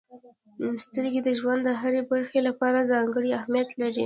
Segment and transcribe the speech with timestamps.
[0.83, 3.99] •سترګې د ژوند د هرې برخې لپاره ځانګړې اهمیت لري.